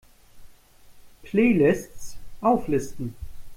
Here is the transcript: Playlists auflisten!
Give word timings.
Playlists 1.21 2.17
auflisten! 2.41 3.13